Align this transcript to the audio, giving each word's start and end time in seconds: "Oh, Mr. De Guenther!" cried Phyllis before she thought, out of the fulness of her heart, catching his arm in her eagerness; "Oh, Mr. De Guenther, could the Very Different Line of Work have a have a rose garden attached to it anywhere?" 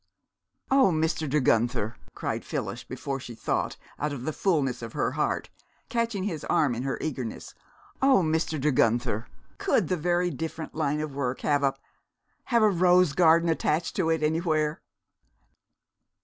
"Oh, 0.71 0.91
Mr. 0.91 1.29
De 1.29 1.39
Guenther!" 1.39 1.95
cried 2.15 2.43
Phyllis 2.43 2.83
before 2.83 3.19
she 3.19 3.35
thought, 3.35 3.77
out 3.99 4.11
of 4.11 4.25
the 4.25 4.33
fulness 4.33 4.81
of 4.81 4.93
her 4.93 5.11
heart, 5.11 5.51
catching 5.89 6.23
his 6.23 6.43
arm 6.45 6.73
in 6.73 6.81
her 6.81 6.97
eagerness; 6.99 7.53
"Oh, 8.01 8.23
Mr. 8.23 8.59
De 8.59 8.71
Guenther, 8.71 9.27
could 9.59 9.89
the 9.89 9.97
Very 9.97 10.31
Different 10.31 10.73
Line 10.73 11.01
of 11.01 11.13
Work 11.13 11.41
have 11.41 11.61
a 11.61 11.75
have 12.45 12.63
a 12.63 12.69
rose 12.71 13.13
garden 13.13 13.47
attached 13.47 13.95
to 13.97 14.09
it 14.09 14.23
anywhere?" 14.23 14.81